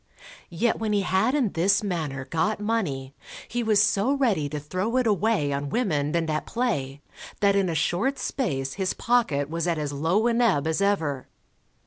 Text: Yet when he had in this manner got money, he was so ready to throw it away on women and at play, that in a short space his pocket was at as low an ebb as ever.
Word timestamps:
Yet 0.49 0.79
when 0.79 0.93
he 0.93 1.01
had 1.03 1.35
in 1.35 1.51
this 1.51 1.83
manner 1.83 2.25
got 2.25 2.59
money, 2.59 3.13
he 3.47 3.61
was 3.61 3.83
so 3.83 4.13
ready 4.13 4.49
to 4.49 4.59
throw 4.59 4.97
it 4.97 5.05
away 5.05 5.53
on 5.53 5.69
women 5.69 6.15
and 6.15 6.27
at 6.27 6.47
play, 6.47 7.01
that 7.39 7.55
in 7.55 7.69
a 7.69 7.75
short 7.75 8.17
space 8.17 8.73
his 8.73 8.95
pocket 8.95 9.47
was 9.47 9.67
at 9.67 9.77
as 9.77 9.93
low 9.93 10.25
an 10.25 10.41
ebb 10.41 10.65
as 10.65 10.81
ever. 10.81 11.27